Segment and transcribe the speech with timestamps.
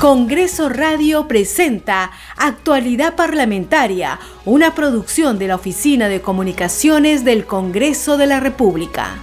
[0.00, 8.26] Congreso Radio presenta Actualidad Parlamentaria, una producción de la Oficina de Comunicaciones del Congreso de
[8.26, 9.18] la República.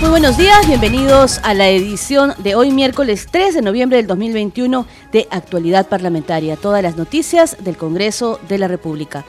[0.00, 4.86] Muy buenos días, bienvenidos a la edición de hoy miércoles 3 de noviembre del 2021
[5.12, 9.26] de Actualidad Parlamentaria, todas las noticias del Congreso de la República.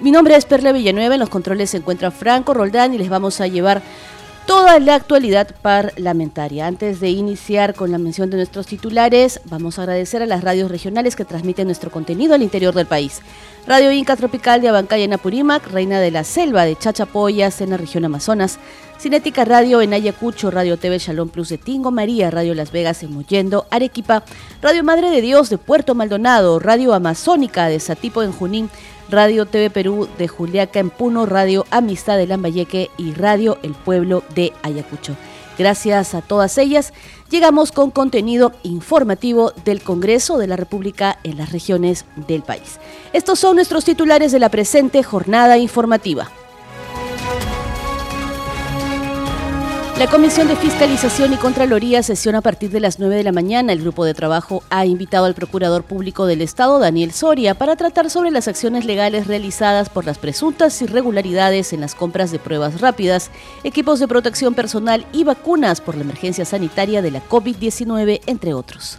[0.00, 3.40] Mi nombre es Perla Villanueva, en los controles se encuentra Franco Roldán y les vamos
[3.40, 3.82] a llevar
[4.46, 6.66] toda la actualidad parlamentaria.
[6.66, 10.70] Antes de iniciar con la mención de nuestros titulares, vamos a agradecer a las radios
[10.70, 13.20] regionales que transmiten nuestro contenido al interior del país.
[13.66, 17.78] Radio Inca Tropical de Abancaya en Apurímac, Reina de la Selva de Chachapoyas en la
[17.78, 18.58] región Amazonas,
[18.98, 23.12] Cinética Radio en Ayacucho, Radio TV Shalom Plus de Tingo María, Radio Las Vegas en
[23.12, 24.24] Mollendo, Arequipa,
[24.62, 28.70] Radio Madre de Dios de Puerto Maldonado, Radio Amazónica de Satipo en Junín,
[29.10, 34.22] Radio TV Perú de Juliaca en Puno, Radio Amistad de Lambayeque y Radio El Pueblo
[34.34, 35.16] de Ayacucho.
[35.56, 36.92] Gracias a todas ellas,
[37.30, 42.80] llegamos con contenido informativo del Congreso de la República en las regiones del país.
[43.12, 46.30] Estos son nuestros titulares de la presente jornada informativa.
[49.98, 53.72] La Comisión de Fiscalización y Contraloría sesiona a partir de las 9 de la mañana.
[53.72, 58.10] El grupo de trabajo ha invitado al Procurador Público del Estado, Daniel Soria, para tratar
[58.10, 63.30] sobre las acciones legales realizadas por las presuntas irregularidades en las compras de pruebas rápidas,
[63.62, 68.98] equipos de protección personal y vacunas por la emergencia sanitaria de la COVID-19, entre otros.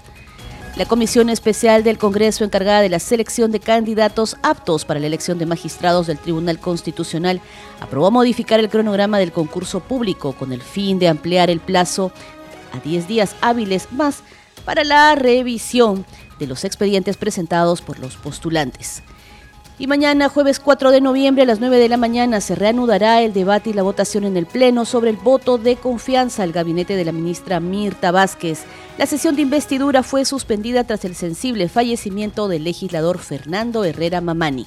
[0.76, 5.38] La Comisión Especial del Congreso encargada de la selección de candidatos aptos para la elección
[5.38, 7.40] de magistrados del Tribunal Constitucional
[7.80, 12.12] aprobó modificar el cronograma del concurso público con el fin de ampliar el plazo
[12.74, 14.22] a 10 días hábiles más
[14.66, 16.06] para la revisión
[16.40, 19.02] de los expedientes presentados por los postulantes.
[19.78, 23.34] Y mañana, jueves 4 de noviembre a las 9 de la mañana, se reanudará el
[23.34, 27.04] debate y la votación en el Pleno sobre el voto de confianza al gabinete de
[27.04, 28.64] la ministra Mirta Vázquez.
[28.98, 34.66] La sesión de investidura fue suspendida tras el sensible fallecimiento del legislador Fernando Herrera Mamani.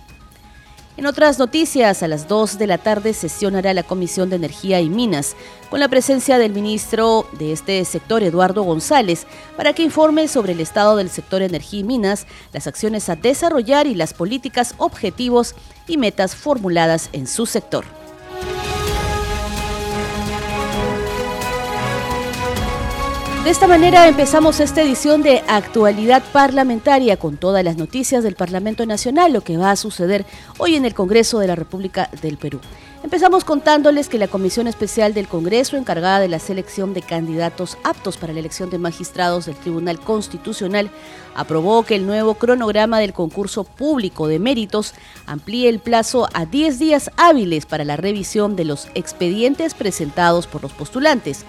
[0.99, 4.91] En otras noticias, a las 2 de la tarde sesionará la Comisión de Energía y
[4.91, 5.37] Minas,
[5.71, 9.25] con la presencia del ministro de este sector, Eduardo González,
[9.57, 13.87] para que informe sobre el estado del sector energía y minas, las acciones a desarrollar
[13.87, 15.55] y las políticas, objetivos
[15.87, 17.85] y metas formuladas en su sector.
[23.49, 28.85] De esta manera empezamos esta edición de actualidad parlamentaria con todas las noticias del Parlamento
[28.85, 30.27] Nacional, lo que va a suceder
[30.59, 32.61] hoy en el Congreso de la República del Perú.
[33.03, 38.19] Empezamos contándoles que la Comisión Especial del Congreso, encargada de la selección de candidatos aptos
[38.19, 40.91] para la elección de magistrados del Tribunal Constitucional,
[41.35, 44.93] aprobó que el nuevo cronograma del concurso público de méritos
[45.25, 50.61] amplíe el plazo a 10 días hábiles para la revisión de los expedientes presentados por
[50.61, 51.47] los postulantes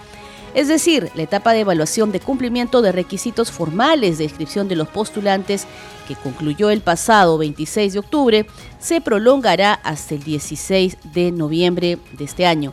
[0.54, 4.88] es decir, la etapa de evaluación de cumplimiento de requisitos formales de inscripción de los
[4.88, 5.66] postulantes,
[6.08, 8.46] que concluyó el pasado 26 de octubre,
[8.78, 12.72] se prolongará hasta el 16 de noviembre de este año.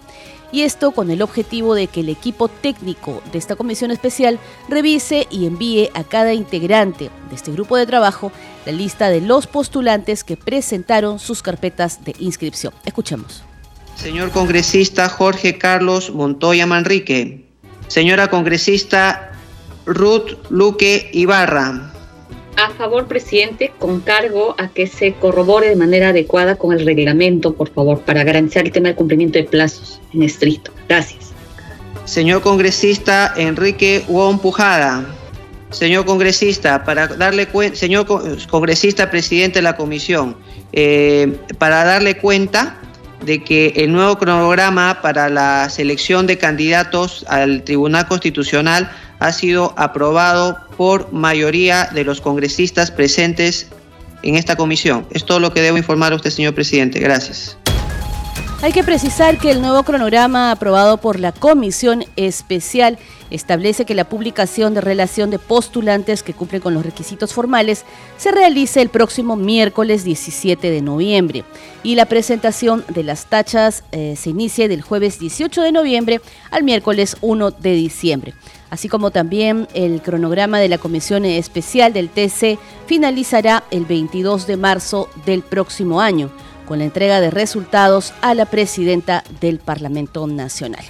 [0.51, 4.39] Y esto con el objetivo de que el equipo técnico de esta comisión especial
[4.69, 8.31] revise y envíe a cada integrante de este grupo de trabajo
[8.65, 12.73] la lista de los postulantes que presentaron sus carpetas de inscripción.
[12.85, 13.43] Escuchemos.
[13.95, 17.46] Señor congresista Jorge Carlos Montoya Manrique,
[17.87, 19.31] Señora congresista
[19.85, 21.93] Ruth Luque Ibarra.
[22.57, 27.53] A favor, presidente, con cargo a que se corrobore de manera adecuada con el reglamento,
[27.53, 30.71] por favor, para garantizar el tema del cumplimiento de plazos en estricto.
[30.89, 31.31] Gracias.
[32.05, 35.05] Señor congresista Enrique Wong Pujada.
[35.69, 38.07] Señor congresista, para darle cuenta, señor
[38.49, 40.37] congresista presidente de la comisión,
[40.71, 42.76] eh, para darle cuenta
[43.23, 49.73] de que el nuevo cronograma para la selección de candidatos al Tribunal Constitucional ha sido
[49.77, 53.67] aprobado por mayoría de los congresistas presentes
[54.23, 55.07] en esta comisión.
[55.11, 56.99] Es todo lo que debo informar a usted, señor presidente.
[56.99, 57.57] Gracias.
[58.61, 62.97] Hay que precisar que el nuevo cronograma aprobado por la Comisión Especial
[63.31, 67.85] establece que la publicación de relación de postulantes que cumplen con los requisitos formales
[68.17, 71.43] se realice el próximo miércoles 17 de noviembre
[71.83, 76.21] y la presentación de las tachas eh, se inicie del jueves 18 de noviembre
[76.51, 78.33] al miércoles 1 de diciembre.
[78.69, 84.57] Así como también el cronograma de la Comisión Especial del TC finalizará el 22 de
[84.57, 86.29] marzo del próximo año
[86.67, 90.83] con la entrega de resultados a la presidenta del Parlamento Nacional.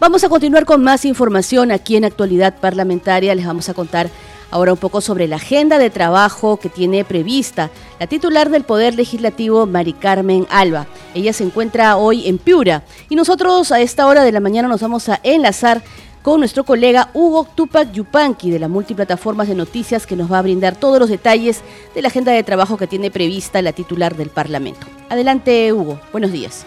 [0.00, 3.34] Vamos a continuar con más información aquí en Actualidad Parlamentaria.
[3.34, 4.08] Les vamos a contar
[4.50, 7.70] Ahora un poco sobre la agenda de trabajo que tiene prevista
[8.00, 10.88] la titular del Poder Legislativo, Mari Carmen Alba.
[11.14, 14.80] Ella se encuentra hoy en Piura y nosotros a esta hora de la mañana nos
[14.80, 15.82] vamos a enlazar
[16.22, 20.42] con nuestro colega Hugo Tupac Yupanqui de la multiplataformas de noticias que nos va a
[20.42, 21.60] brindar todos los detalles
[21.94, 24.84] de la agenda de trabajo que tiene prevista la titular del Parlamento.
[25.10, 26.66] Adelante Hugo, buenos días.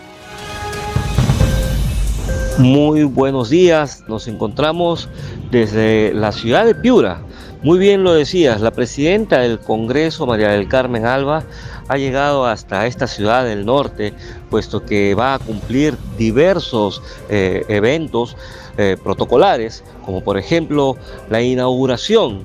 [2.59, 5.09] Muy buenos días, nos encontramos
[5.49, 7.23] desde la ciudad de Piura.
[7.63, 11.43] Muy bien lo decías, la presidenta del Congreso, María del Carmen Alba,
[11.87, 14.13] ha llegado hasta esta ciudad del norte,
[14.51, 18.37] puesto que va a cumplir diversos eh, eventos
[18.77, 20.95] eh, protocolares, como por ejemplo
[21.31, 22.43] la inauguración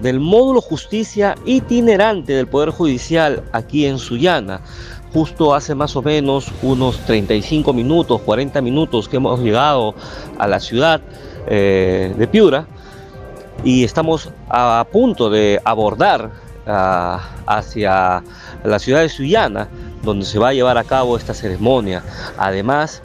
[0.00, 4.62] del módulo justicia itinerante del Poder Judicial aquí en Sullana
[5.12, 9.94] justo hace más o menos unos 35 minutos, 40 minutos que hemos llegado
[10.38, 11.00] a la ciudad
[11.46, 12.66] eh, de Piura
[13.64, 16.30] y estamos a, punto de abordar
[16.66, 18.22] ah, hacia
[18.64, 19.68] la ciudad de Sullana,
[20.02, 22.02] donde se va a llevar a cabo esta ceremonia.
[22.38, 23.02] Además,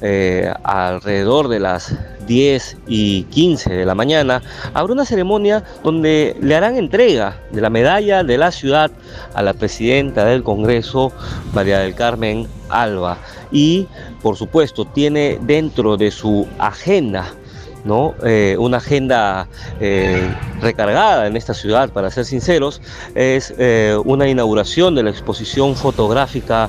[0.00, 1.94] eh, alrededor de las
[2.26, 4.42] 10 y 15 de la mañana,
[4.74, 8.90] habrá una ceremonia donde le harán entrega de la medalla de la ciudad
[9.34, 11.12] a la presidenta del Congreso,
[11.52, 13.18] María del Carmen Alba.
[13.50, 13.88] Y,
[14.22, 17.34] por supuesto, tiene dentro de su agenda
[17.84, 18.14] ¿no?
[18.22, 19.48] Eh, una agenda
[19.80, 20.30] eh,
[20.60, 22.82] recargada en esta ciudad, para ser sinceros,
[23.14, 23.54] es
[24.04, 26.68] una inauguración de la exposición fotográfica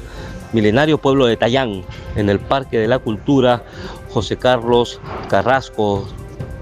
[0.53, 1.83] milenario pueblo de Tayán,
[2.15, 3.63] en el Parque de la Cultura
[4.11, 4.99] José Carlos
[5.29, 6.07] Carrasco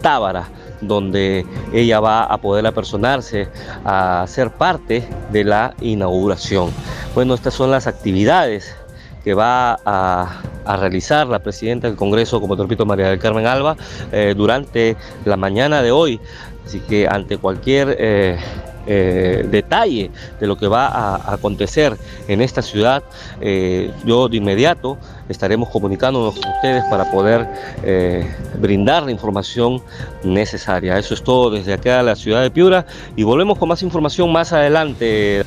[0.01, 0.49] Tábara,
[0.81, 3.47] donde ella va a poder apersonarse
[3.83, 6.71] a ser parte de la inauguración.
[7.15, 8.75] Bueno, estas son las actividades
[9.23, 10.41] que va a,
[10.79, 13.77] realizar la presidenta del Congreso, como te repito, María del Carmen Alba,
[14.11, 16.19] eh, durante la mañana de hoy.
[16.65, 18.37] Así que ante cualquier eh,
[18.87, 21.97] eh, detalle de lo que va a acontecer
[22.27, 23.03] en esta ciudad,
[23.41, 24.97] eh, yo de inmediato
[25.29, 27.47] estaremos comunicándonos con ustedes para poder
[27.83, 28.25] eh,
[28.59, 29.81] brindar la información
[30.23, 30.97] necesaria.
[30.97, 32.85] Eso es todo desde acá a la ciudad de Piura
[33.15, 35.43] y volvemos con más información más adelante.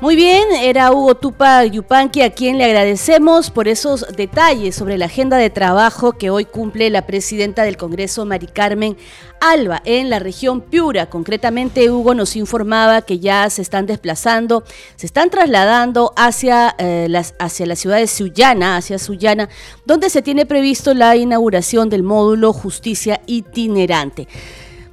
[0.00, 5.04] Muy bien, era Hugo Tupa Yupanqui a quien le agradecemos por esos detalles sobre la
[5.04, 8.96] agenda de trabajo que hoy cumple la presidenta del Congreso, Mari Carmen
[9.42, 11.10] Alba, en la región Piura.
[11.10, 14.64] Concretamente, Hugo nos informaba que ya se están desplazando,
[14.96, 19.50] se están trasladando hacia, eh, las, hacia la ciudad de Sullana, hacia Sullana,
[19.84, 24.28] donde se tiene previsto la inauguración del módulo Justicia Itinerante.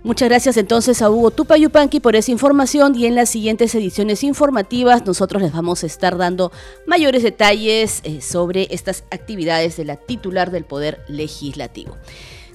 [0.07, 5.05] Muchas gracias entonces a Hugo Tupayupanqui por esa información y en las siguientes ediciones informativas
[5.05, 6.53] nosotros les vamos a estar dando
[6.85, 11.97] mayores detalles eh, sobre estas actividades de la titular del Poder Legislativo.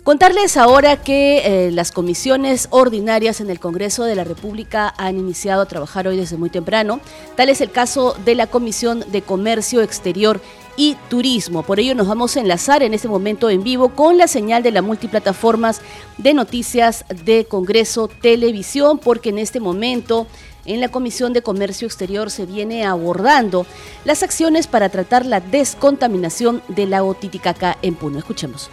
[0.04, 5.62] Contarles ahora que eh, las comisiones ordinarias en el Congreso de la República han iniciado
[5.62, 6.98] a trabajar hoy desde muy temprano.
[7.36, 10.40] Tal es el caso de la Comisión de Comercio Exterior
[10.76, 11.62] y Turismo.
[11.62, 14.72] Por ello nos vamos a enlazar en este momento en vivo con la señal de
[14.72, 15.80] las multiplataformas
[16.18, 20.26] de noticias de Congreso Televisión, porque en este momento
[20.64, 23.66] en la Comisión de Comercio Exterior se viene abordando
[24.04, 28.18] las acciones para tratar la descontaminación de la Titicaca en Puno.
[28.18, 28.68] Escuchemos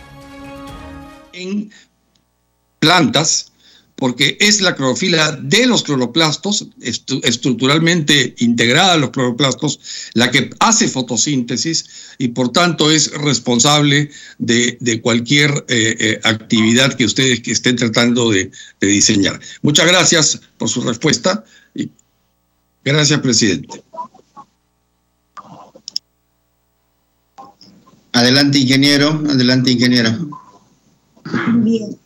[1.39, 1.71] en
[2.79, 3.49] plantas
[3.99, 9.79] porque es la clorofila de los cloroplastos, estructuralmente integrada a los cloroplastos,
[10.13, 17.05] la que hace fotosíntesis y por tanto es responsable de, cualquier eh, eh, actividad que
[17.05, 18.49] ustedes que estén tratando de,
[18.79, 19.37] diseñar.
[19.61, 21.43] Muchas gracias por su respuesta
[21.75, 21.91] y
[22.85, 23.83] gracias, presidente.
[28.13, 29.21] Adelante, ingeniero.
[29.29, 30.39] Adelante, ingeniero.
[31.53, 31.97] Bien.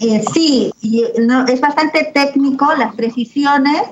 [0.00, 3.82] Eh, sí, es bastante técnico, las precisiones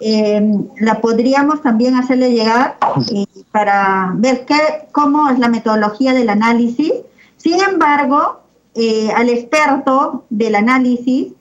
[0.00, 0.40] eh,
[0.78, 2.76] la podríamos también hacerle llegar
[3.12, 6.92] eh, para ver qué, cómo es la metodología del análisis.
[7.36, 8.42] Sin embargo,
[9.16, 11.32] al experto del análisis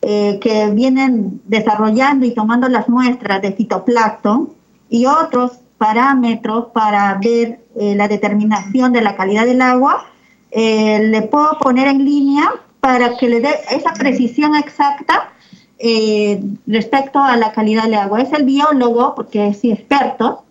[0.00, 4.54] que vienen desarrollando y tomando las muestras de fitoplancton
[4.88, 10.06] y otros parámetros para ver la determinación de la calidad del agua,
[10.50, 12.50] eh, le puedo poner en línea
[12.80, 15.32] para que le dé esa precisión exacta
[15.78, 18.22] eh, respecto a la calidad del agua.
[18.22, 20.44] Es el biólogo, porque es experto.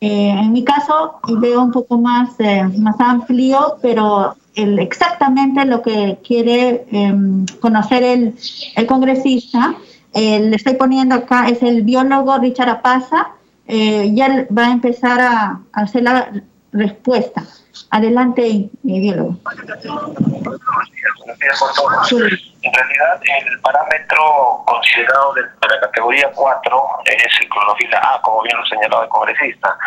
[0.00, 2.36] Eh, en mi caso veo un poco más,
[2.76, 8.34] más amplio, pero exactamente lo que quiere em, conocer el,
[8.74, 9.74] el congresista,
[10.14, 13.34] le estoy poniendo acá, es el biólogo Richard Apaza.
[13.68, 16.30] ya va a empezar a hacer la,
[16.76, 17.44] respuesta.
[17.90, 19.36] Adelante, mi biólogo.
[19.42, 22.12] Buenos días con todos.
[22.12, 28.56] En realidad, el parámetro considerado de, la categoría 4 es el clorofila A, como bien
[28.56, 29.78] lo señalaba el congresista.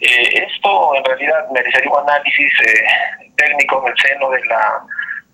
[0.00, 4.82] Eh, esto, en realidad, merecería un análisis eh, técnico en el seno de la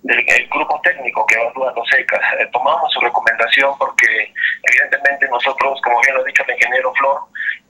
[0.02, 2.20] del grupo técnico que evalúa los ECAS.
[2.38, 4.32] Eh, tomamos su recomendación porque
[4.62, 7.20] evidentemente nosotros, como bien lo ha dicho el ingeniero Flor,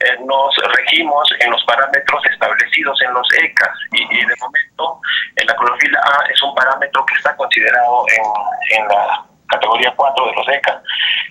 [0.00, 5.00] eh, nos regimos en los parámetros establecidos en los ECAS y, de momento
[5.44, 10.32] la clorofila A es un parámetro que está considerado en, en la categoría 4 de
[10.32, 10.82] los ECA.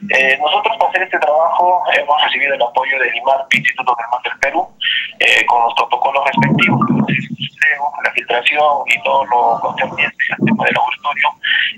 [0.10, 4.22] Eh, nosotros para hacer este trabajo hemos recibido el apoyo del IMARPI, Instituto del Mar
[4.24, 4.68] del Perú,
[5.20, 6.80] eh, con los protocolos respectivos,
[8.04, 11.30] la filtración y todo lo concerniente al tema del laboratorio.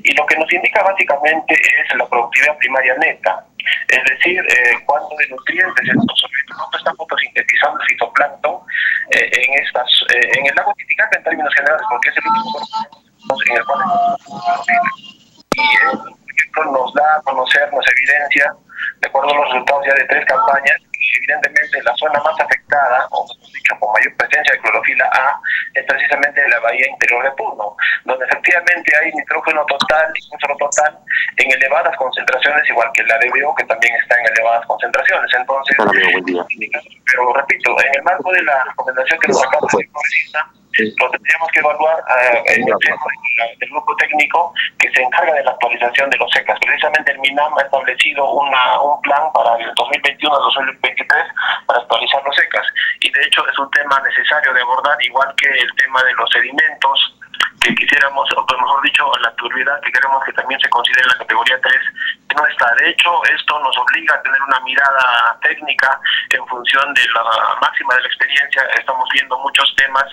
[0.03, 3.45] Y lo que nos indica básicamente es la productividad primaria neta.
[3.87, 8.59] Es decir, eh, cuánto de nutrientes estos sorbetos están fotosintetizando el fitoplancton
[9.11, 12.59] eh, en, estas, en el lago Titicaca en términos generales, porque es el único
[13.47, 13.79] en el cual
[15.55, 16.22] y
[16.61, 18.53] nos da a conocer, nos evidencia,
[18.99, 20.77] de acuerdo a los resultados ya de tres campañas,
[21.17, 25.39] evidentemente la zona más afectada, o dicho, con mayor presencia de clorofila A,
[25.73, 30.99] es precisamente la bahía interior de Puno, donde efectivamente hay nitrógeno total y nitrógeno total
[31.37, 35.33] en elevadas concentraciones, igual que la DBO, que también está en elevadas concentraciones.
[35.33, 39.89] Entonces, pero repito, en el marco de la recomendación que nos acaba de
[40.79, 42.65] lo tendríamos que evaluar uh, el,
[43.61, 46.57] el, grupo técnico que se encarga de la actualización de los secas.
[46.59, 51.23] Precisamente el MINAM ha establecido una, un plan para el 2021 2023
[51.67, 52.65] para actualizar los secas.
[53.01, 56.29] Y de hecho es un tema necesario de abordar, igual que el tema de los
[56.31, 57.17] sedimentos,
[57.61, 61.17] que quisiéramos, o mejor dicho, la turbidez que queremos que también se considere en la
[61.17, 61.75] categoría 3,
[62.22, 62.73] que no está.
[62.75, 65.99] De hecho, esto nos obliga a tener una mirada técnica
[66.29, 68.63] en función de la máxima de la experiencia.
[68.77, 70.05] Estamos viendo muchos temas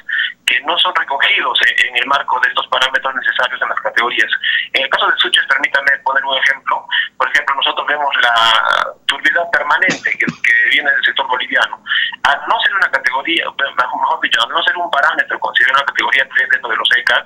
[0.47, 4.31] que no son recogidos en el marco de estos parámetros necesarios en las categorías.
[4.73, 6.87] En el caso de Suches, permítame poner un ejemplo.
[7.17, 10.27] Por ejemplo, nosotros vemos la turbidez permanente que,
[10.71, 11.83] viene del sector boliviano.
[12.23, 13.45] Al no ser una categoría,
[13.77, 17.25] mejor dicho, al no ser un parámetro considerado una categoría 3 dentro de los ECAS,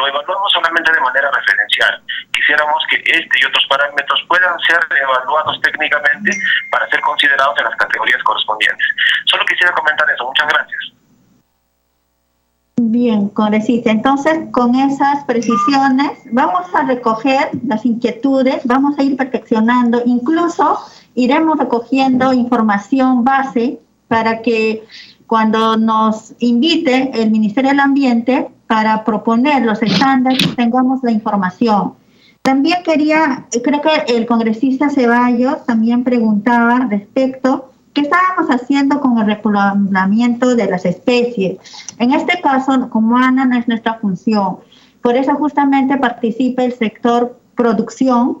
[0.00, 2.02] lo evaluamos solamente de manera referencial.
[2.32, 6.30] Quisiéramos que este y otros parámetros puedan ser evaluados técnicamente
[6.70, 8.86] para ser considerados en las categorías correspondientes.
[9.26, 10.24] Solo quisiera comentar eso.
[10.24, 10.80] Muchas gracias.
[12.82, 13.90] Bien, congresista.
[13.90, 20.78] Entonces, con esas precisiones, vamos a recoger las inquietudes, vamos a ir perfeccionando, incluso
[21.14, 23.78] iremos recogiendo información base
[24.08, 24.82] para que
[25.26, 31.94] cuando nos invite el Ministerio del Ambiente para proponer los estándares, tengamos la información.
[32.40, 39.26] También quería, creo que el congresista Ceballos también preguntaba respecto qué estábamos haciendo con el
[39.26, 41.58] repoblamiento de las especies.
[41.98, 44.58] En este caso, como ANA no es nuestra función,
[45.02, 48.38] por eso justamente participa el sector producción,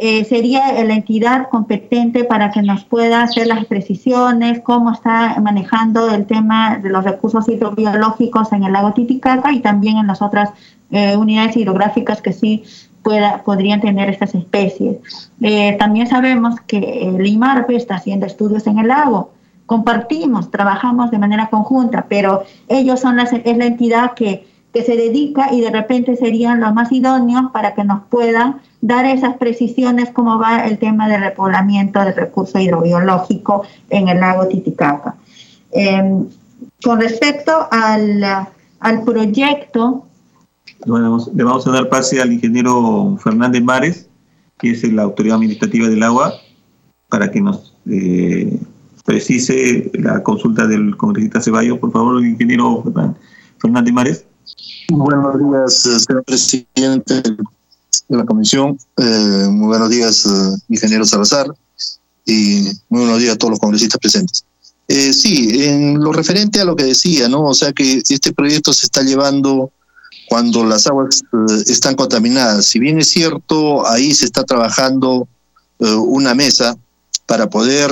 [0.00, 6.14] eh, sería la entidad competente para que nos pueda hacer las precisiones, cómo está manejando
[6.14, 10.50] el tema de los recursos hidrobiológicos en el lago Titicaca y también en las otras
[10.92, 12.62] eh, unidades hidrográficas que sí
[13.02, 15.32] pueda, podrían tener estas especies.
[15.40, 19.32] Eh, también sabemos que el IMARPE está haciendo estudios en el lago.
[19.66, 24.46] Compartimos, trabajamos de manera conjunta, pero ellos son las, es la entidad que,
[24.78, 29.06] que se dedica y de repente serían los más idóneos para que nos puedan dar
[29.06, 35.16] esas precisiones cómo va el tema de repoblamiento del recurso hidrobiológico en el lago Titicaca.
[35.72, 36.26] Em,
[36.80, 38.22] con respecto al,
[38.78, 40.06] al proyecto...
[40.86, 44.08] Le vamos a dar pase al ingeniero Fernández Mares,
[44.58, 46.34] que es la autoridad administrativa del agua,
[47.08, 48.60] para que nos eh,
[49.04, 51.78] precise la consulta del congresista Ceballos.
[51.78, 52.84] Por favor, ingeniero
[53.58, 54.27] Fernández Mares.
[54.90, 58.78] Buenos días, señor presidente de la comisión.
[58.96, 61.46] Eh, muy buenos días, eh, ingeniero Salazar,
[62.24, 64.44] y muy buenos días a todos los congresistas presentes.
[64.88, 67.42] Eh, sí, en lo referente a lo que decía, ¿no?
[67.42, 69.70] O sea que este proyecto se está llevando
[70.26, 71.22] cuando las aguas
[71.66, 72.64] están contaminadas.
[72.64, 75.28] Si bien es cierto, ahí se está trabajando
[75.78, 76.78] una mesa
[77.26, 77.90] para poder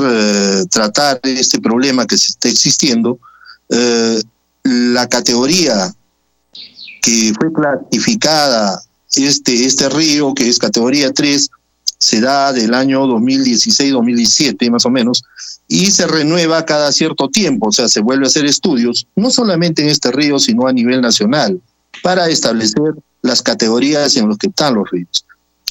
[0.68, 3.18] tratar este problema que se está existiendo,
[4.64, 5.94] la categoría
[7.02, 8.82] que fue clasificada
[9.14, 11.50] este, este río, que es categoría 3,
[11.98, 15.24] se da del año 2016-2017 más o menos,
[15.68, 19.82] y se renueva cada cierto tiempo, o sea, se vuelve a hacer estudios, no solamente
[19.82, 21.60] en este río, sino a nivel nacional,
[22.02, 25.24] para establecer las categorías en las que están los ríos.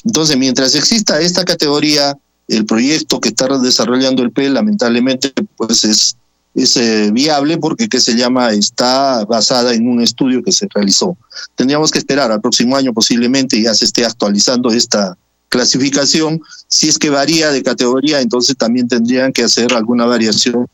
[0.04, 2.16] Entonces, mientras exista esta categoría,
[2.48, 6.16] el proyecto que está desarrollando el PE, lamentablemente, pues es
[6.56, 8.50] es eh, viable porque, ¿qué se llama?
[8.52, 11.16] Está basada en un estudio que se realizó.
[11.54, 15.16] Tendríamos que esperar al próximo año posiblemente ya se esté actualizando esta
[15.50, 16.40] clasificación.
[16.66, 20.66] Si es que varía de categoría, entonces también tendrían que hacer alguna variación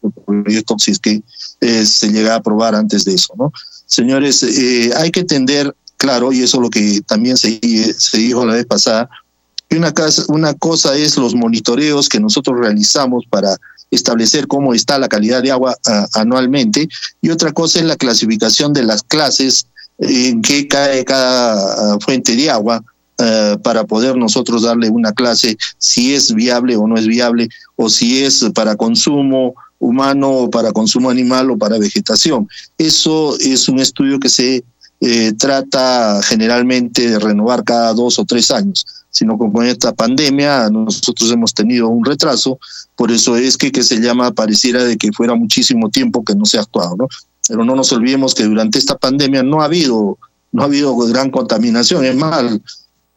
[0.79, 1.23] si es que
[1.61, 3.53] eh, se llega a aprobar antes de eso, ¿no?
[3.87, 7.61] Señores, eh, hay que entender, claro, y eso es lo que también se,
[7.99, 9.11] se dijo la vez pasada,
[9.73, 9.95] que una,
[10.29, 13.57] una cosa es los monitoreos que nosotros realizamos para
[13.91, 15.75] establecer cómo está la calidad de agua
[16.13, 16.91] anualmente
[17.23, 19.67] y otra cosa es la clasificación de las clases
[19.99, 22.85] en que cae cada fuente de agua
[23.17, 27.89] eh, para poder nosotros darle una clase si es viable o no es viable o
[27.89, 32.47] si es para consumo humano o para consumo animal o para vegetación.
[32.77, 34.65] Eso es un estudio que se
[35.05, 40.71] eh, trata generalmente de renovar cada dos o tres años, sino que con esta pandemia
[40.71, 42.61] nosotros hemos tenido un retraso,
[42.95, 46.59] por eso es que, se llama, pareciera de que fuera muchísimo tiempo que no se
[46.59, 47.09] ha actuado, ¿no?
[47.49, 50.19] Pero no nos olvidemos que durante esta pandemia no ha habido,
[50.53, 52.61] no ha habido gran contaminación, es más,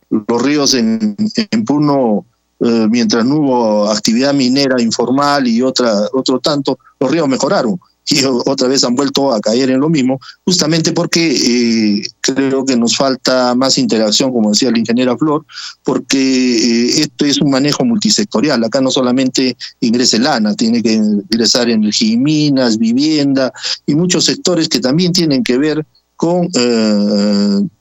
[0.10, 1.16] los ríos en,
[1.52, 2.26] en Puno
[2.62, 8.24] eh, mientras no hubo actividad minera informal y otra, otro tanto, los ríos mejoraron y
[8.24, 12.96] otra vez han vuelto a caer en lo mismo, justamente porque eh, creo que nos
[12.96, 15.46] falta más interacción, como decía la ingeniera Flor,
[15.84, 18.64] porque eh, esto es un manejo multisectorial.
[18.64, 23.52] Acá no solamente ingresa el ANA, tiene que ingresar energía y minas, vivienda
[23.86, 25.86] y muchos sectores que también tienen que ver
[26.16, 26.48] con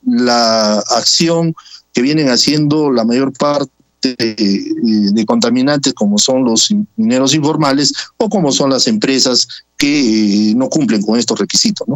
[0.04, 1.54] la acción
[1.92, 3.70] que vienen haciendo la mayor parte
[4.04, 10.68] de, contaminantes como son los mineros informales o como son las empresas que eh, no
[10.68, 11.86] cumplen con estos requisitos.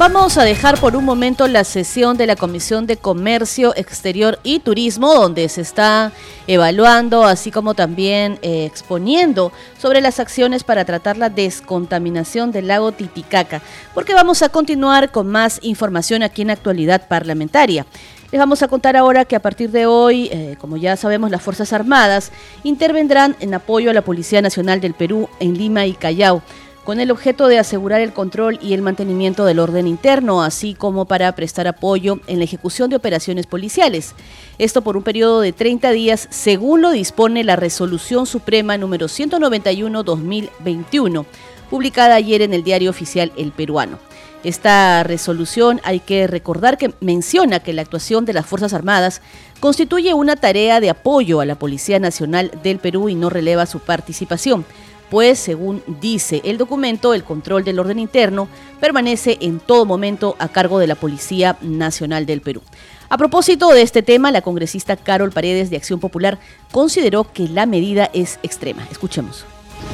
[0.00, 4.60] Vamos a dejar por un momento la sesión de la Comisión de Comercio Exterior y
[4.60, 6.12] Turismo, donde se está
[6.46, 12.92] evaluando, así como también eh, exponiendo sobre las acciones para tratar la descontaminación del lago
[12.92, 13.60] Titicaca,
[13.92, 17.84] porque vamos a continuar con más información aquí en Actualidad Parlamentaria.
[18.32, 21.42] Les vamos a contar ahora que a partir de hoy, eh, como ya sabemos, las
[21.42, 22.30] Fuerzas Armadas
[22.62, 26.40] intervendrán en apoyo a la Policía Nacional del Perú en Lima y Callao
[26.84, 31.06] con el objeto de asegurar el control y el mantenimiento del orden interno, así como
[31.06, 34.14] para prestar apoyo en la ejecución de operaciones policiales.
[34.58, 41.26] Esto por un periodo de 30 días, según lo dispone la Resolución Suprema número 191-2021,
[41.68, 43.98] publicada ayer en el diario oficial El Peruano.
[44.42, 49.20] Esta resolución hay que recordar que menciona que la actuación de las Fuerzas Armadas
[49.60, 53.80] constituye una tarea de apoyo a la Policía Nacional del Perú y no releva su
[53.80, 54.64] participación,
[55.10, 58.48] pues según dice el documento, el control del orden interno
[58.80, 62.62] permanece en todo momento a cargo de la Policía Nacional del Perú.
[63.10, 66.38] A propósito de este tema, la congresista Carol Paredes de Acción Popular
[66.72, 68.86] consideró que la medida es extrema.
[68.90, 69.44] Escuchemos.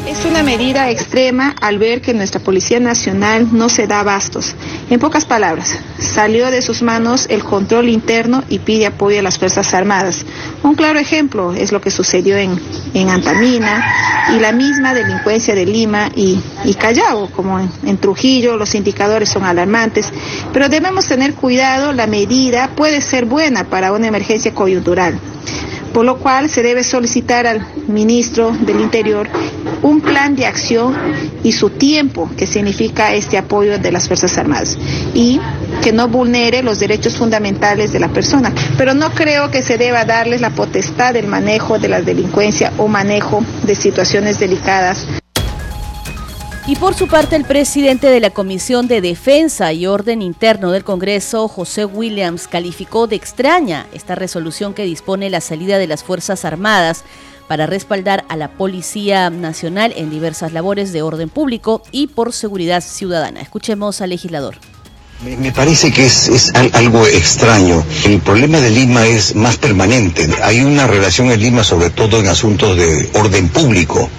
[0.06, 4.54] Es una medida extrema al ver que nuestra Policía Nacional no se da bastos.
[4.88, 9.36] En pocas palabras, salió de sus manos el control interno y pide apoyo a las
[9.36, 10.24] Fuerzas Armadas.
[10.62, 12.56] Un claro ejemplo es lo que sucedió en,
[12.94, 13.84] en Antamina
[14.32, 16.40] y la misma delincuencia de Lima y,
[16.78, 20.12] Callao, como en, en Trujillo, los indicadores son alarmantes,
[20.52, 25.18] pero debemos tener cuidado, la medida puede ser buena para una emergencia coyuntural
[25.96, 29.26] por lo cual se debe solicitar al ministro del Interior
[29.80, 30.94] un plan de acción
[31.42, 34.76] y su tiempo que significa este apoyo de las Fuerzas Armadas
[35.14, 35.40] y
[35.82, 38.52] que no vulnere los derechos fundamentales de la persona.
[38.76, 42.88] Pero no creo que se deba darles la potestad del manejo de la delincuencia o
[42.88, 45.06] manejo de situaciones delicadas.
[46.68, 50.82] Y por su parte, el presidente de la Comisión de Defensa y Orden Interno del
[50.82, 56.44] Congreso, José Williams, calificó de extraña esta resolución que dispone la salida de las Fuerzas
[56.44, 57.04] Armadas
[57.46, 62.82] para respaldar a la Policía Nacional en diversas labores de orden público y por seguridad
[62.82, 63.42] ciudadana.
[63.42, 64.56] Escuchemos al legislador.
[65.22, 67.84] Me, parece que es, algo extraño.
[68.04, 70.28] El problema de Lima es más permanente.
[70.42, 74.10] Hay una relación en Lima sobre todo en asuntos de orden público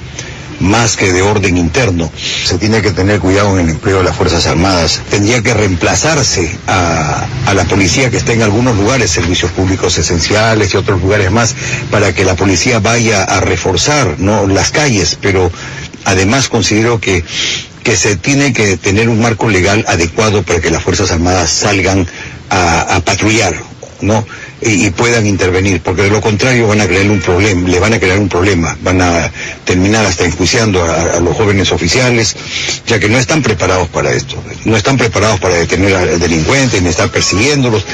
[0.60, 2.12] más que de orden interno.
[2.46, 5.02] Se tiene que tener cuidado en el empleo de las Fuerzas Armadas.
[5.10, 10.78] Tendría que reemplazarse a, la policía que está en algunos lugares, servicios públicos esenciales y
[10.78, 11.56] otros lugares más,
[11.92, 14.48] para que la policía vaya a reforzar ¿no?
[14.48, 15.52] las calles, pero
[16.06, 17.24] además considero que
[17.84, 22.06] que se tiene que tener un marco legal adecuado para que las Fuerzas Armadas salgan
[22.50, 23.56] a, a patrullar,
[24.02, 24.26] ¿no?
[24.62, 28.00] Y, puedan intervenir, porque de lo contrario van a crear un problema, le van a
[28.00, 29.32] crear un problema, van a
[29.64, 32.36] terminar hasta enjuiciando a, los jóvenes oficiales,
[32.86, 36.90] ya que no están preparados para esto, no están preparados para detener al delincuente, ni
[36.90, 37.86] estar persiguiéndolos.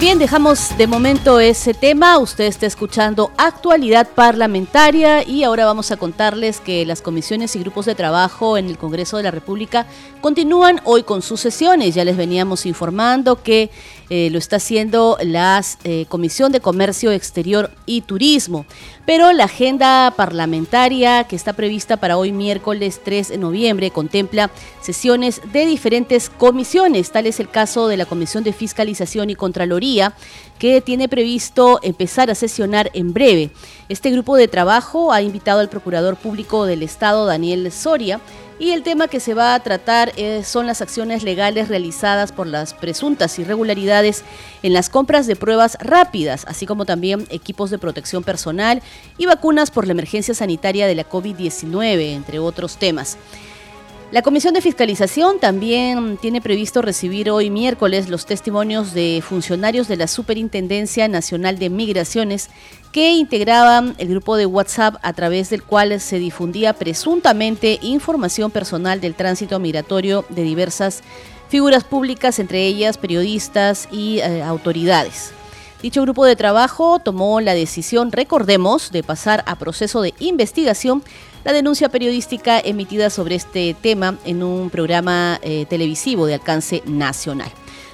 [0.00, 2.16] Bien, dejamos de momento ese tema.
[2.16, 7.84] Usted está escuchando actualidad parlamentaria y ahora vamos a contarles que las comisiones y grupos
[7.84, 9.84] de trabajo en el Congreso de la República
[10.22, 11.94] continúan hoy con sus sesiones.
[11.94, 13.68] Ya les veníamos informando que
[14.10, 18.66] eh, lo está haciendo la eh, Comisión de Comercio Exterior y Turismo.
[19.06, 25.40] Pero la agenda parlamentaria que está prevista para hoy miércoles 3 de noviembre contempla sesiones
[25.52, 27.12] de diferentes comisiones.
[27.12, 30.14] Tal es el caso de la Comisión de Fiscalización y Contraloría,
[30.58, 33.50] que tiene previsto empezar a sesionar en breve.
[33.88, 38.20] Este grupo de trabajo ha invitado al Procurador Público del Estado, Daniel Soria,
[38.60, 42.46] y el tema que se va a tratar eh, son las acciones legales realizadas por
[42.46, 44.22] las presuntas irregularidades
[44.62, 48.82] en las compras de pruebas rápidas, así como también equipos de protección personal
[49.16, 53.16] y vacunas por la emergencia sanitaria de la COVID-19, entre otros temas.
[54.12, 59.96] La Comisión de Fiscalización también tiene previsto recibir hoy miércoles los testimonios de funcionarios de
[59.96, 62.50] la Superintendencia Nacional de Migraciones
[62.90, 69.00] que integraban el grupo de WhatsApp a través del cual se difundía presuntamente información personal
[69.00, 71.04] del tránsito migratorio de diversas
[71.48, 75.34] figuras públicas, entre ellas periodistas y eh, autoridades.
[75.82, 81.02] Dicho grupo de trabajo tomó la decisión, recordemos, de pasar a proceso de investigación
[81.42, 87.50] la denuncia periodística emitida sobre este tema en un programa eh, televisivo de alcance nacional.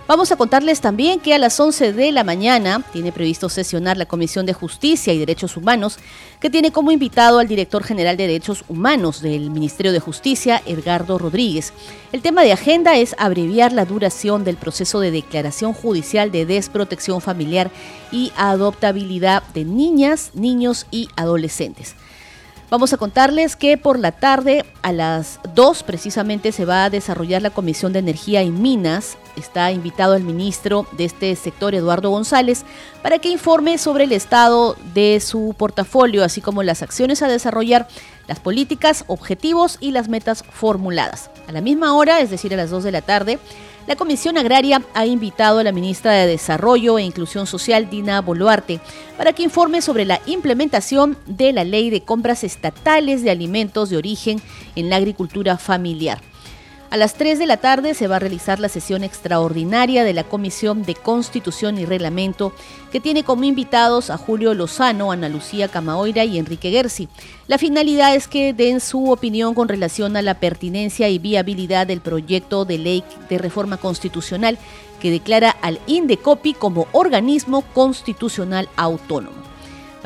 [0.08, 4.06] Vamos a contarles también que a las 11 de la mañana tiene previsto sesionar la
[4.06, 5.98] Comisión de Justicia y Derechos Humanos,
[6.38, 11.18] que tiene como invitado al director general de Derechos Humanos del Ministerio de Justicia, Edgardo
[11.18, 11.72] Rodríguez.
[12.12, 17.20] El tema de agenda es abreviar la duración del proceso de declaración judicial de desprotección
[17.20, 17.72] familiar
[18.12, 21.96] y adoptabilidad de niñas, niños y adolescentes.
[22.68, 27.40] Vamos a contarles que por la tarde a las 2 precisamente se va a desarrollar
[27.40, 29.16] la Comisión de Energía y Minas.
[29.36, 32.64] Está invitado el ministro de este sector, Eduardo González,
[33.02, 37.86] para que informe sobre el estado de su portafolio, así como las acciones a desarrollar,
[38.26, 41.30] las políticas, objetivos y las metas formuladas.
[41.48, 43.38] A la misma hora, es decir, a las 2 de la tarde,
[43.86, 48.80] la Comisión Agraria ha invitado a la ministra de Desarrollo e Inclusión Social, Dina Boluarte,
[49.16, 53.96] para que informe sobre la implementación de la ley de compras estatales de alimentos de
[53.96, 54.42] origen
[54.74, 56.20] en la agricultura familiar.
[56.88, 60.22] A las 3 de la tarde se va a realizar la sesión extraordinaria de la
[60.22, 62.52] Comisión de Constitución y Reglamento,
[62.92, 67.08] que tiene como invitados a Julio Lozano, Ana Lucía Camaoira y Enrique Gersi.
[67.48, 72.00] La finalidad es que den su opinión con relación a la pertinencia y viabilidad del
[72.00, 74.56] proyecto de ley de reforma constitucional
[75.00, 79.55] que declara al INDECOPI como organismo constitucional autónomo.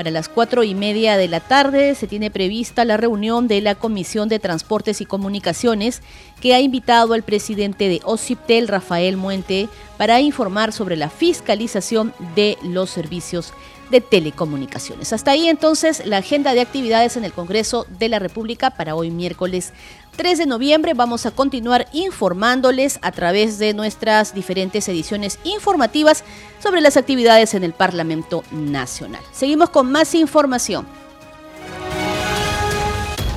[0.01, 3.75] Para las cuatro y media de la tarde se tiene prevista la reunión de la
[3.75, 6.01] Comisión de Transportes y Comunicaciones
[6.41, 12.57] que ha invitado al presidente de OCIPTEL, Rafael Muente, para informar sobre la fiscalización de
[12.63, 13.53] los servicios
[13.90, 15.12] de telecomunicaciones.
[15.12, 19.11] Hasta ahí entonces la agenda de actividades en el Congreso de la República para hoy
[19.11, 19.72] miércoles
[20.16, 20.94] 3 de noviembre.
[20.94, 26.24] Vamos a continuar informándoles a través de nuestras diferentes ediciones informativas
[26.62, 29.22] sobre las actividades en el Parlamento Nacional.
[29.33, 31.00] Seguimos con más información.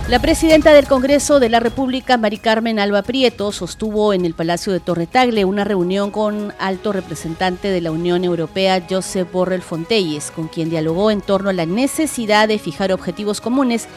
[0.09, 4.73] La presidenta del Congreso de la República, Mari Carmen Alba Prieto, sostuvo en el Palacio
[4.73, 10.29] de Torre Tagle una reunión con alto representante de la Unión Europea, Josep Borrell Fontelles,
[10.31, 13.87] con quien dialogó en torno a la necesidad de fijar objetivos comunes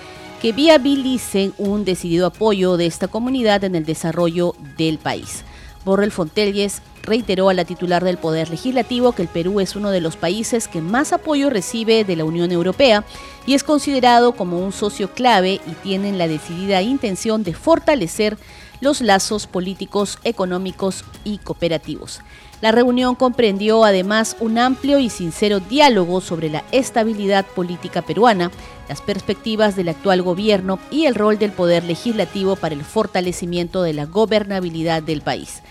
[0.41, 5.43] que viabilicen un decidido apoyo de esta comunidad en el desarrollo del país.
[5.85, 10.01] Borrell Fontelles reiteró a la titular del Poder Legislativo que el Perú es uno de
[10.01, 13.05] los países que más apoyo recibe de la Unión Europea
[13.47, 18.37] y es considerado como un socio clave y tienen la decidida intención de fortalecer
[18.81, 22.21] los lazos políticos, económicos y cooperativos.
[22.63, 28.51] La reunión comprendió además un amplio y sincero diálogo sobre la estabilidad política peruana,
[28.89, 33.93] las perspectivas del actual gobierno y el rol del poder legislativo para el fortalecimiento de
[33.93, 35.63] la gobernabilidad del país.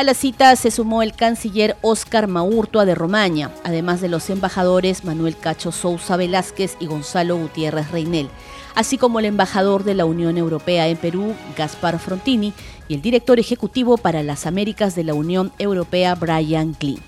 [0.00, 5.04] A la cita se sumó el canciller Óscar Maurtua de Romaña, además de los embajadores
[5.04, 8.30] Manuel Cacho Sousa Velázquez y Gonzalo Gutiérrez Reinel,
[8.74, 12.54] así como el embajador de la Unión Europea en Perú, Gaspar Frontini,
[12.88, 17.02] y el director ejecutivo para las Américas de la Unión Europea, Brian Glynn.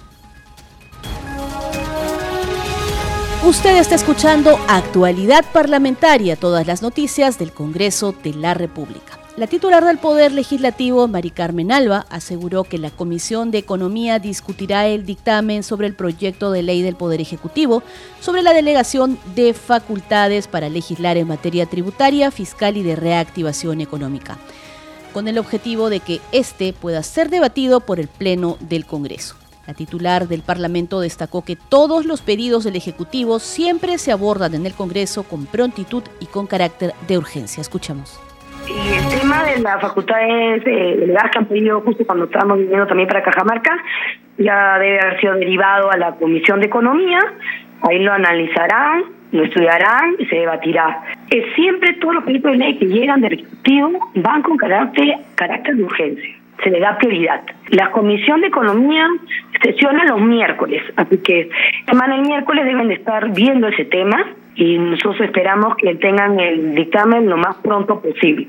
[3.42, 9.21] Usted está escuchando Actualidad Parlamentaria, todas las noticias del Congreso de la República.
[9.34, 14.86] La titular del Poder Legislativo, Mari Carmen Alba, aseguró que la Comisión de Economía discutirá
[14.86, 17.82] el dictamen sobre el proyecto de ley del Poder Ejecutivo
[18.20, 24.36] sobre la delegación de facultades para legislar en materia tributaria, fiscal y de reactivación económica,
[25.14, 29.36] con el objetivo de que éste pueda ser debatido por el Pleno del Congreso.
[29.66, 34.66] La titular del Parlamento destacó que todos los pedidos del Ejecutivo siempre se abordan en
[34.66, 37.62] el Congreso con prontitud y con carácter de urgencia.
[37.62, 38.20] Escuchamos.
[38.74, 43.08] Y el tema de las facultades delegadas que han pedido justo cuando estábamos viniendo también
[43.08, 43.76] para Cajamarca,
[44.38, 47.20] ya debe haber sido derivado a la Comisión de Economía,
[47.82, 51.02] ahí lo analizarán, lo estudiarán y se debatirá.
[51.30, 55.76] Es siempre todos los proyectos de ley que llegan del Ejecutivo van con carácter, carácter
[55.76, 57.42] de urgencia, se le da prioridad.
[57.70, 59.06] La Comisión de Economía
[59.62, 61.50] sesiona los miércoles, así que
[61.86, 66.74] semana el miércoles deben de estar viendo ese tema y nosotros esperamos que tengan el
[66.74, 68.48] dictamen lo más pronto posible.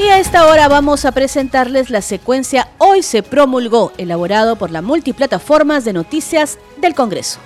[0.00, 4.80] Y a esta hora vamos a presentarles la secuencia Hoy se promulgó, elaborado por la
[4.80, 7.38] multiplataformas de noticias del Congreso.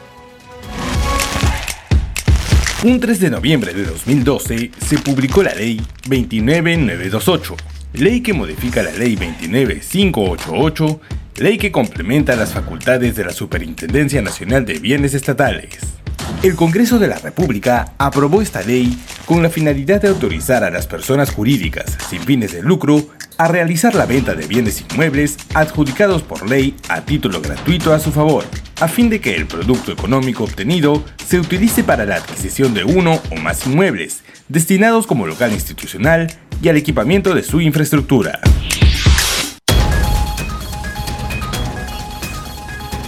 [2.84, 7.56] Un 3 de noviembre de 2012 se publicó la Ley 29928,
[7.94, 11.00] ley que modifica la Ley 29588,
[11.38, 16.03] ley que complementa las facultades de la Superintendencia Nacional de Bienes Estatales.
[16.42, 20.87] El Congreso de la República aprobó esta ley con la finalidad de autorizar a las
[20.87, 23.08] personas jurídicas sin fines de lucro
[23.38, 28.12] a realizar la venta de bienes inmuebles adjudicados por ley a título gratuito a su
[28.12, 28.44] favor,
[28.80, 33.20] a fin de que el producto económico obtenido se utilice para la adquisición de uno
[33.30, 36.32] o más inmuebles, destinados como local institucional
[36.62, 38.40] y al equipamiento de su infraestructura.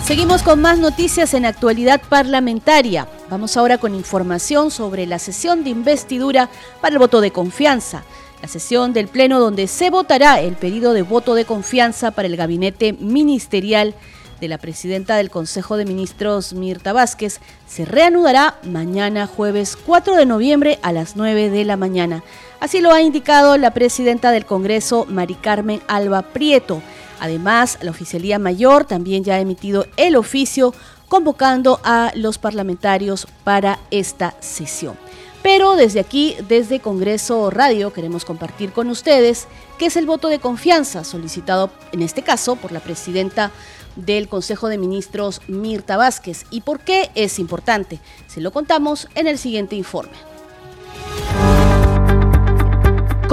[0.06, 3.08] Seguimos con más noticias en actualidad parlamentaria.
[3.28, 6.48] Vamos ahora con información sobre la sesión de investidura
[6.80, 8.04] para el voto de confianza.
[8.40, 12.36] La sesión del Pleno donde se votará el pedido de voto de confianza para el
[12.36, 13.96] gabinete ministerial
[14.40, 20.26] de la presidenta del Consejo de Ministros, Mirta Vázquez, se reanudará mañana jueves 4 de
[20.26, 22.22] noviembre a las 9 de la mañana.
[22.60, 26.80] Así lo ha indicado la presidenta del Congreso, Mari Carmen Alba Prieto.
[27.20, 30.74] Además, la Oficialía Mayor también ya ha emitido el oficio
[31.08, 34.96] convocando a los parlamentarios para esta sesión.
[35.42, 39.46] Pero desde aquí, desde Congreso Radio, queremos compartir con ustedes
[39.78, 43.52] qué es el voto de confianza solicitado, en este caso, por la presidenta
[43.94, 48.00] del Consejo de Ministros, Mirta Vázquez, y por qué es importante.
[48.26, 50.35] Se lo contamos en el siguiente informe.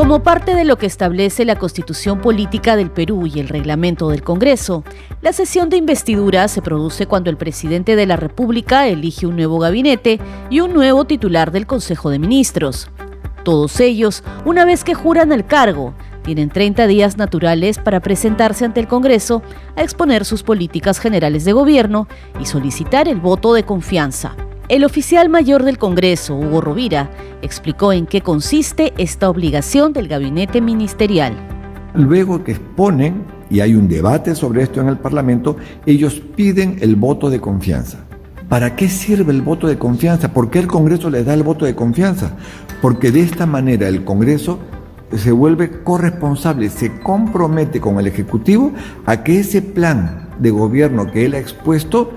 [0.03, 4.21] Como parte de lo que establece la Constitución Política del Perú y el reglamento del
[4.21, 4.83] Congreso,
[5.21, 9.59] la sesión de investidura se produce cuando el presidente de la República elige un nuevo
[9.59, 12.89] gabinete y un nuevo titular del Consejo de Ministros.
[13.45, 18.81] Todos ellos, una vez que juran el cargo, tienen 30 días naturales para presentarse ante
[18.81, 19.41] el Congreso
[19.77, 22.09] a exponer sus políticas generales de gobierno
[22.41, 24.35] y solicitar el voto de confianza.
[24.69, 27.11] El oficial mayor del Congreso, Hugo Rovira,
[27.43, 31.35] explicó en qué consiste esta obligación del gabinete ministerial.
[31.93, 36.95] Luego que exponen, y hay un debate sobre esto en el Parlamento, ellos piden el
[36.95, 37.99] voto de confianza.
[38.49, 40.33] ¿Para qué sirve el voto de confianza?
[40.33, 42.31] ¿Por qué el Congreso les da el voto de confianza?
[42.81, 44.59] Porque de esta manera el Congreso
[45.15, 48.71] se vuelve corresponsable, se compromete con el Ejecutivo
[49.05, 52.11] a que ese plan de gobierno que él ha expuesto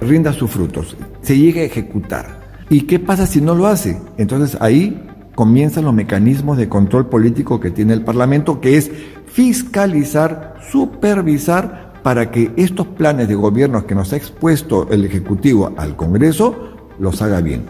[0.00, 2.41] rinda sus frutos, se llegue a ejecutar.
[2.72, 4.00] ¿Y qué pasa si no lo hace?
[4.16, 4.98] Entonces ahí
[5.34, 8.90] comienzan los mecanismos de control político que tiene el Parlamento, que es
[9.26, 15.96] fiscalizar, supervisar para que estos planes de gobierno que nos ha expuesto el Ejecutivo al
[15.96, 17.66] Congreso los haga bien.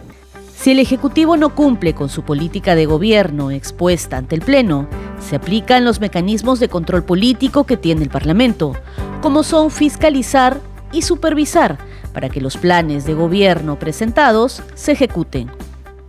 [0.57, 4.87] Si el Ejecutivo no cumple con su política de gobierno expuesta ante el Pleno,
[5.19, 8.77] se aplican los mecanismos de control político que tiene el Parlamento,
[9.21, 10.61] como son fiscalizar
[10.93, 11.79] y supervisar
[12.13, 15.51] para que los planes de gobierno presentados se ejecuten.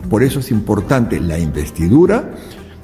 [0.08, 2.32] Por eso es importante la investidura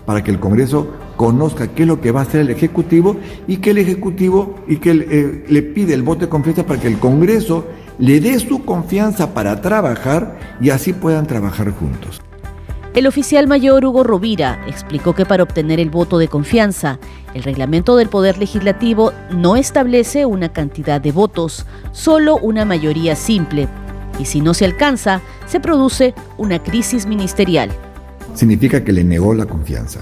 [0.07, 3.59] para que el Congreso conozca qué es lo que va a hacer el Ejecutivo y
[3.59, 6.99] que el Ejecutivo y que eh, le pide el voto de confianza para que el
[6.99, 7.67] Congreso
[7.99, 12.21] le dé su confianza para trabajar y así puedan trabajar juntos.
[12.93, 16.99] El oficial mayor Hugo Rovira explicó que para obtener el voto de confianza,
[17.35, 23.69] el reglamento del Poder Legislativo no establece una cantidad de votos, solo una mayoría simple,
[24.19, 27.71] y si no se alcanza, se produce una crisis ministerial.
[28.35, 30.01] Significa que le negó la confianza.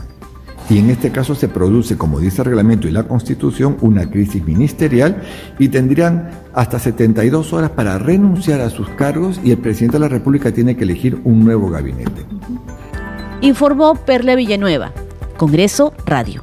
[0.70, 4.42] Y en este caso se produce, como dice el reglamento y la constitución, una crisis
[4.42, 5.22] ministerial
[5.58, 10.08] y tendrían hasta 72 horas para renunciar a sus cargos y el presidente de la
[10.08, 12.37] República tiene que elegir un nuevo gabinete
[13.40, 14.92] informó Perla Villanueva,
[15.36, 16.42] Congreso Radio.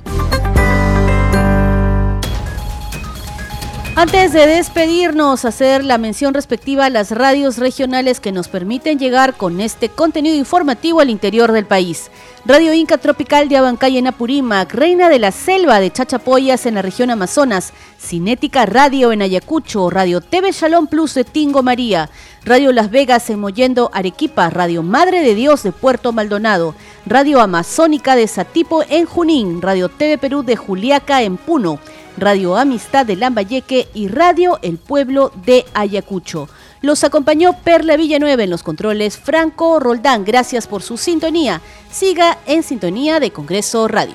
[3.97, 9.36] Antes de despedirnos, hacer la mención respectiva a las radios regionales que nos permiten llegar
[9.38, 12.12] con este contenido informativo al interior del país.
[12.43, 16.81] Radio Inca Tropical de Abancay en Apurímac, Reina de la Selva de Chachapoyas en la
[16.81, 22.10] región Amazonas, Cinética Radio en Ayacucho, Radio TV Shalom Plus de Tingo María,
[22.43, 28.17] Radio Las Vegas en Mollendo Arequipa, Radio Madre de Dios de Puerto Maldonado, Radio Amazónica
[28.17, 31.79] de Satipo en Junín, Radio TV Perú de Juliaca en Puno,
[32.17, 36.47] Radio Amistad de Lambayeque y Radio El Pueblo de Ayacucho.
[36.82, 40.23] Los acompañó Perla Villanueva en los controles, Franco Roldán.
[40.23, 41.62] Gracias por su sintonía.
[41.91, 44.13] Siga en sintonía de Congreso Radio.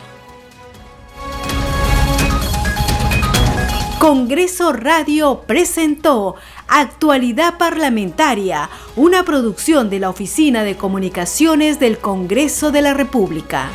[3.98, 6.36] Congreso Radio presentó
[6.68, 13.68] Actualidad Parlamentaria, una producción de la Oficina de Comunicaciones del Congreso de la República.